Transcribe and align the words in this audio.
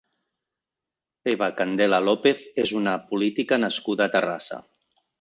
Eva 1.33 1.51
Candela 1.59 2.01
López 2.07 2.43
és 2.65 2.75
una 2.83 2.97
política 3.13 3.63
nascuda 3.69 4.09
a 4.11 4.17
Terrassa. 4.19 4.65